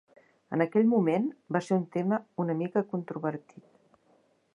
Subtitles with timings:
[0.55, 1.27] En aquell moment,
[1.57, 3.69] va ser un tema una mica controvertit.